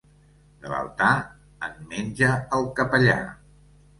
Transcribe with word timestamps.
De 0.61 0.71
l'altar, 0.71 1.09
en 1.67 1.77
menja 1.91 2.31
el 2.59 2.65
capellà. 2.79 3.21